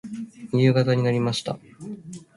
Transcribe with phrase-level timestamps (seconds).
[0.59, 1.59] 夕方になりました。